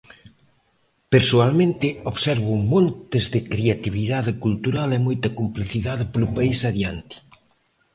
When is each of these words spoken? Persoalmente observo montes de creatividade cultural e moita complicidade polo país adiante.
Persoalmente 1.13 1.87
observo 2.11 2.53
montes 2.71 3.25
de 3.33 3.39
creatividade 3.51 4.31
cultural 4.43 4.89
e 4.97 4.99
moita 5.07 5.29
complicidade 5.39 6.03
polo 6.11 6.27
país 6.37 6.59
adiante. 6.71 7.15